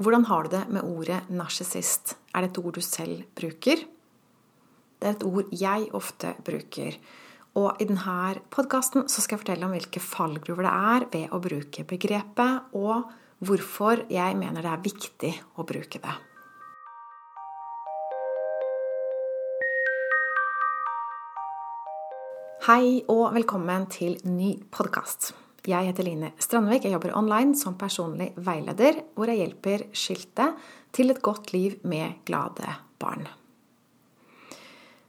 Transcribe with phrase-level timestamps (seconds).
[0.00, 2.14] Hvordan har du det med ordet narsissist?
[2.32, 3.82] Er det et ord du selv bruker?
[4.96, 6.94] Det er et ord jeg ofte bruker.
[7.60, 11.84] Og i denne podkasten skal jeg fortelle om hvilke fallgruver det er ved å bruke
[11.84, 13.12] begrepet, og
[13.44, 16.16] hvorfor jeg mener det er viktig å bruke det.
[22.70, 25.34] Hei og velkommen til ny podkast.
[25.68, 26.86] Jeg heter Line Strandvik.
[26.86, 30.46] Jeg jobber online som personlig veileder, hvor jeg hjelper skilte
[30.96, 33.26] til et godt liv med glade barn.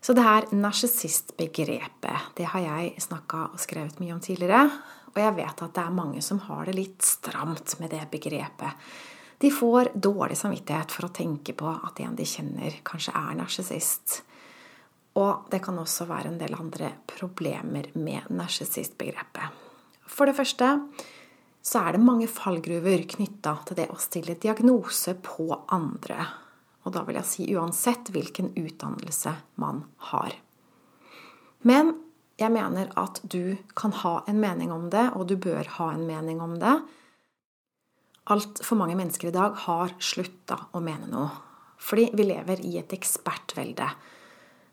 [0.00, 4.64] Så det her narsissistbegrepet, det har jeg snakka og skrevet mye om tidligere.
[5.12, 8.90] Og jeg vet at det er mange som har det litt stramt med det begrepet.
[9.40, 14.20] De får dårlig samvittighet for å tenke på at en de kjenner, kanskje er narsissist.
[15.20, 19.59] Og det kan også være en del andre problemer med narsissistbegrepet.
[20.10, 20.74] For det første
[21.62, 26.24] så er det mange fallgruver knytta til det å stille diagnose på andre.
[26.88, 30.32] Og da vil jeg si uansett hvilken utdannelse man har.
[31.68, 31.92] Men
[32.40, 36.06] jeg mener at du kan ha en mening om det, og du bør ha en
[36.08, 36.78] mening om det.
[38.32, 41.28] Altfor mange mennesker i dag har slutta å mene noe.
[41.80, 43.88] Fordi vi lever i et ekspertvelde.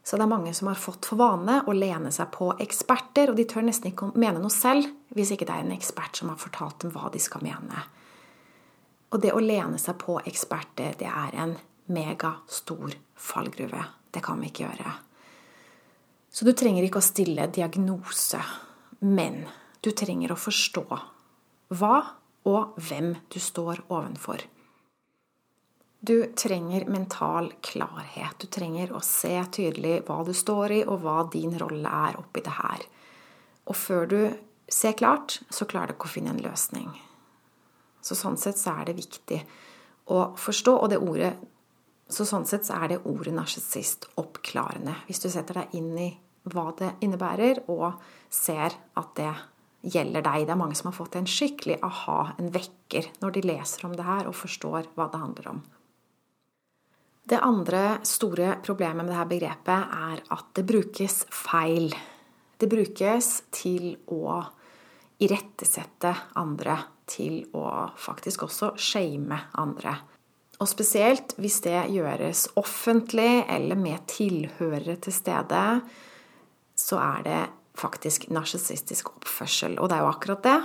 [0.07, 3.35] Så det er mange som har fått for vane å lene seg på eksperter, og
[3.35, 6.31] de tør nesten ikke å mene noe selv hvis ikke det er en ekspert som
[6.31, 7.81] har fortalt dem hva de skal mene.
[9.11, 11.57] Og det å lene seg på eksperter, det er en
[11.91, 13.83] megastor fallgruve.
[14.15, 14.95] Det kan vi ikke gjøre.
[16.31, 18.39] Så du trenger ikke å stille diagnose,
[19.03, 19.41] men
[19.83, 20.85] du trenger å forstå
[21.75, 21.95] hva
[22.47, 24.39] og hvem du står ovenfor.
[26.07, 28.37] Du trenger mental klarhet.
[28.39, 32.43] Du trenger å se tydelig hva du står i, og hva din rolle er oppi
[32.45, 32.85] det her.
[33.67, 34.21] Og før du
[34.71, 36.87] ser klart, så klarer du ikke å finne en løsning.
[37.99, 39.41] Så sånn sett så er det viktig
[40.15, 41.33] å forstå, og det ordet
[42.07, 44.95] så sånn sett så er det ordet narsissist oppklarende.
[45.09, 46.09] Hvis du setter deg inn i
[46.47, 47.99] hva det innebærer, og
[48.31, 49.33] ser at det
[49.83, 50.45] gjelder deg.
[50.47, 53.95] Det er mange som har fått en skikkelig aha, en vekker, når de leser om
[53.99, 55.67] det her og forstår hva det handler om.
[57.27, 61.89] Det andre store problemet med dette begrepet er at det brukes feil.
[62.55, 64.37] Det brukes til å
[65.19, 66.77] irettesette andre,
[67.07, 67.65] til å
[67.99, 69.97] faktisk også shame andre.
[70.57, 75.63] Og spesielt hvis det gjøres offentlig eller med tilhørere til stede,
[76.79, 77.43] så er det
[77.77, 79.75] faktisk narsissistisk oppførsel.
[79.81, 80.57] Og det er jo akkurat det.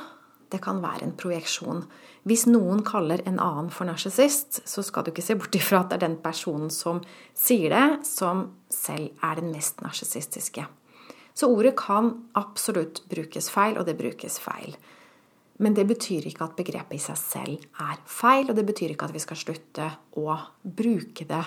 [0.52, 1.86] Det kan være en projeksjon.
[2.28, 5.90] Hvis noen kaller en annen for narsissist, så skal du ikke se bort ifra at
[5.90, 7.00] det er den personen som
[7.32, 10.66] sier det, som selv er den mest narsissistiske.
[11.32, 14.76] Så ordet kan absolutt brukes feil, og det brukes feil.
[15.62, 19.08] Men det betyr ikke at begrepet i seg selv er feil, og det betyr ikke
[19.08, 19.88] at vi skal slutte
[20.20, 21.44] å bruke det.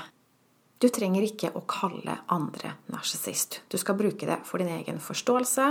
[0.82, 3.62] Du trenger ikke å kalle andre narsissist.
[3.72, 5.70] Du skal bruke det for din egen forståelse,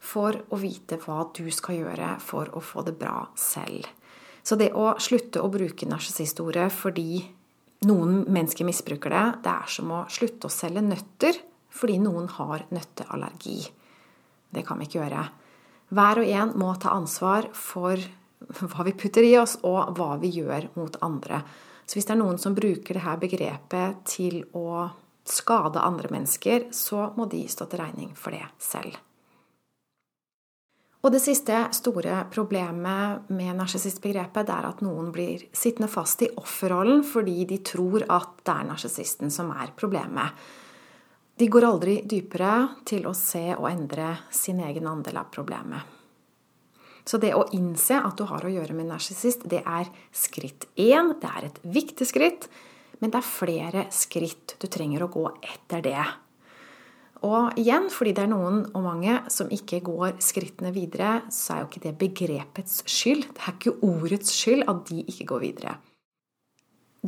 [0.00, 3.86] for å vite hva du skal gjøre for å få det bra selv.
[4.42, 7.20] Så det å slutte å bruke narsissistordet fordi
[7.88, 11.42] noen mennesker misbruker det, det er som å slutte å selge nøtter
[11.74, 13.58] fordi noen har nøtteallergi.
[14.48, 15.26] Det kan vi ikke gjøre.
[15.94, 18.00] Hver og en må ta ansvar for
[18.38, 21.42] hva vi putter i oss, og hva vi gjør mot andre.
[21.88, 24.88] Så hvis det er noen som bruker dette begrepet til å
[25.28, 28.96] skade andre mennesker, så må de stå til regning for det selv.
[31.08, 37.00] Og det siste store problemet med narsissistbegrepet er at noen blir sittende fast i offerrollen
[37.00, 40.36] fordi de tror at det er narsissisten som er problemet.
[41.40, 42.52] De går aldri dypere
[42.84, 45.96] til å se og endre sin egen andel av problemet.
[47.08, 50.68] Så det å innse at du har å gjøre med en narsissist, det er skritt
[50.76, 51.14] én.
[51.16, 52.50] Det er et viktig skritt,
[53.00, 56.04] men det er flere skritt du trenger å gå etter det.
[57.26, 61.60] Og igjen, fordi det er noen og mange som ikke går skrittene videre, så er
[61.62, 63.26] jo ikke det begrepets skyld.
[63.34, 65.74] Det er ikke ordets skyld at de ikke går videre.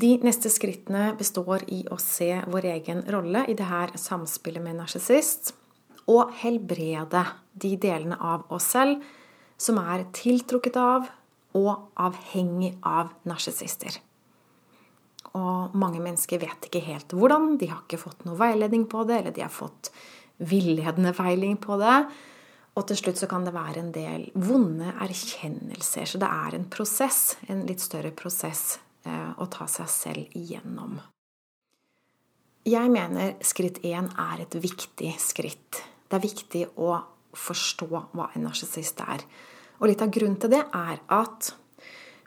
[0.00, 4.78] De neste skrittene består i å se vår egen rolle i det her samspillet med
[4.78, 5.54] narsissist,
[6.10, 7.24] og helbrede
[7.54, 9.02] de delene av oss selv
[9.60, 11.10] som er tiltrukket av
[11.58, 13.98] og avhengig av narsissister.
[15.38, 17.54] Og mange mennesker vet ikke helt hvordan.
[17.60, 19.92] De har ikke fått noe veiledning på det, eller de har fått
[20.50, 21.96] villedende veiling på det.
[22.78, 26.06] Og til slutt så kan det være en del vonde erkjennelser.
[26.08, 28.78] Så det er en prosess, en litt større prosess
[29.08, 30.98] Eh, å ta seg selv igjennom.
[32.68, 35.80] Jeg mener skritt én er et viktig skritt.
[36.10, 36.98] Det er viktig å
[37.32, 39.24] forstå hva en narsissist er.
[39.80, 41.54] Og litt av grunnen til det er at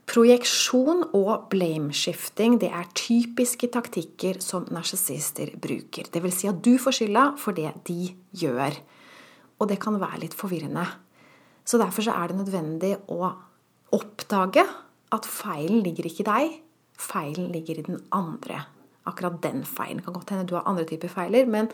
[0.10, 6.10] Projeksjon og blameshifting det er typiske taktikker som narsissister bruker.
[6.12, 8.76] Det vil si at du får skylda for det de gjør.
[9.64, 10.84] Og det kan være litt forvirrende.
[11.64, 13.32] Så derfor så er det nødvendig å
[13.96, 14.66] oppdage
[15.14, 16.56] at feilen ligger ikke i deg,
[17.00, 18.66] feilen ligger i den andre.
[19.08, 20.02] Akkurat den feilen.
[20.04, 21.70] kan godt hende du har andre typer feiler, men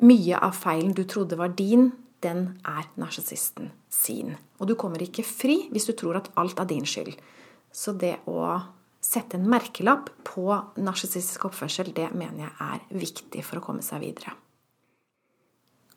[0.00, 1.90] mye av feilen du trodde var din,
[2.24, 4.34] den er narsissisten sin.
[4.60, 7.16] Og du kommer ikke fri hvis du tror at alt er din skyld.
[7.72, 8.44] Så det å
[9.00, 10.46] sette en merkelapp på
[10.82, 14.34] narsissistisk oppførsel, det mener jeg er viktig for å komme seg videre.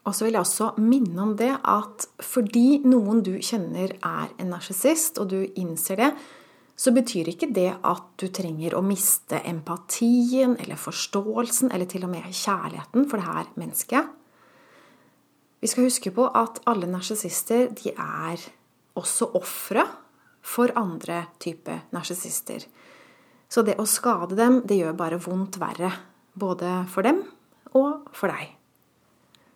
[0.03, 4.51] Og så vil jeg også minne om det at fordi noen du kjenner er en
[4.51, 6.09] narsissist, og du innser det,
[6.75, 12.11] så betyr ikke det at du trenger å miste empatien eller forståelsen eller til og
[12.15, 14.09] med kjærligheten for det her mennesket.
[15.63, 18.41] Vi skal huske på at alle narsissister er
[18.99, 19.85] også ofre
[20.43, 22.65] for andre typer narsissister.
[23.47, 25.93] Så det å skade dem, det gjør bare vondt verre.
[26.35, 27.21] Både for dem
[27.79, 28.49] og for deg.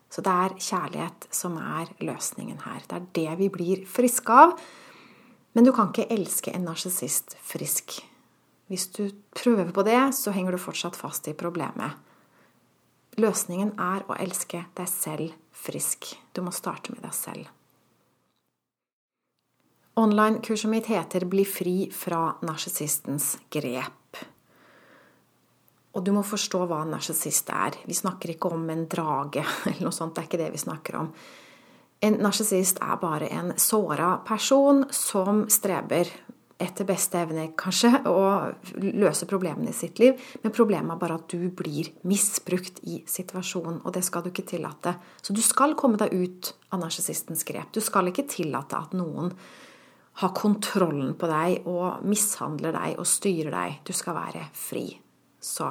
[0.08, 2.86] Så det er kjærlighet som er løsningen her.
[2.88, 4.54] Det er det vi blir friske av.
[5.58, 7.98] Men du kan ikke elske en narsissist frisk.
[8.72, 12.00] Hvis du prøver på det, så henger du fortsatt fast i problemet.
[13.20, 16.14] Løsningen er å elske deg selv frisk.
[16.34, 17.54] Du må starte med deg selv.
[19.98, 24.22] Online-kurset mitt heter 'Bli fri fra narsissistens grep'.
[25.98, 27.80] Og du må forstå hva en narsissist er.
[27.86, 30.14] Vi snakker ikke om en drage eller noe sånt.
[30.16, 31.12] Det er ikke det vi snakker om.
[32.00, 36.12] En narsissist er bare en såra person som streber
[36.58, 38.54] etter beste evne, kanskje, å
[38.98, 40.18] løse problemene i sitt liv.
[40.42, 44.48] Men problemet er bare at du blir misbrukt i situasjonen, og det skal du ikke
[44.56, 44.96] tillate.
[45.22, 47.70] Så du skal komme deg ut av narsissistens grep.
[47.76, 49.32] Du skal ikke tillate at noen
[50.18, 53.80] har kontrollen på deg og mishandler deg og styrer deg.
[53.86, 54.88] Du skal være fri.
[55.38, 55.70] Så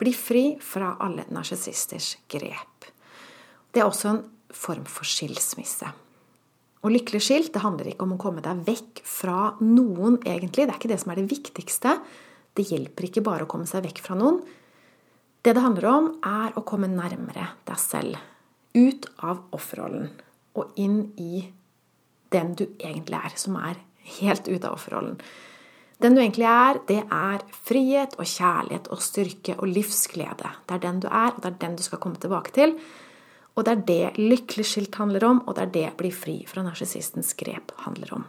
[0.00, 2.90] bli fri fra alle narsissisters grep.
[3.72, 4.24] Det er også en
[4.54, 5.88] form for skilsmisse.
[6.84, 10.66] Og lykkelig skilt det handler ikke om å komme deg vekk fra noen, egentlig.
[10.66, 11.96] Det er ikke det som er det viktigste.
[12.54, 14.42] Det hjelper ikke bare å komme seg vekk fra noen.
[15.44, 18.20] Det det handler om, er å komme nærmere deg selv.
[18.76, 20.12] Ut av offerrollen
[20.60, 21.46] og inn i
[22.34, 23.80] den du egentlig er, som er
[24.18, 25.16] helt ute av offerrollen.
[26.02, 30.50] Den du egentlig er, det er frihet og kjærlighet og styrke og livsglede.
[30.66, 32.74] Det er den du er, og det er den du skal komme tilbake til.
[33.54, 36.64] Og det er det lykkelig skilt handler om, og det er det bli fri fra
[36.66, 38.26] narsissistens grep handler om.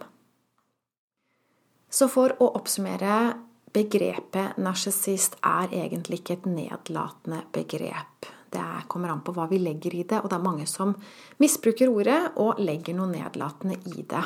[1.90, 3.34] Så for å oppsummere
[3.74, 8.30] begrepet narsissist er egentlig ikke et nedlatende begrep.
[8.52, 10.94] Det kommer an på hva vi legger i det, og det er mange som
[11.42, 14.24] misbruker ordet og legger noe nedlatende i det.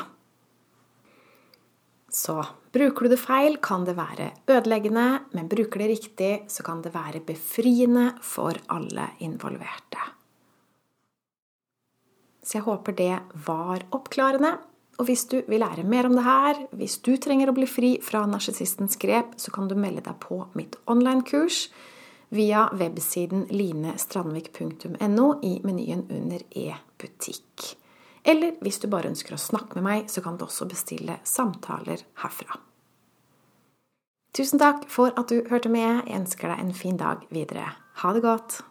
[2.11, 2.37] Så
[2.75, 6.93] bruker du det feil, kan det være ødeleggende, men bruker det riktig, så kan det
[6.93, 10.20] være befriende for alle involverte.
[12.41, 13.13] Så jeg håper det
[13.45, 14.57] var oppklarende.
[14.99, 17.95] Og hvis du vil lære mer om det her, hvis du trenger å bli fri
[18.05, 21.67] fra narsissistens grep, så kan du melde deg på mitt online-kurs
[22.31, 27.71] via websiden linestrandvik.no i menyen under e-butikk.
[28.23, 32.05] Eller hvis du bare ønsker å snakke med meg, så kan du også bestille samtaler
[32.21, 32.59] herfra.
[34.37, 36.05] Tusen takk for at du hørte med.
[36.07, 37.65] Jeg ønsker deg en fin dag videre.
[37.99, 38.61] Ha det godt.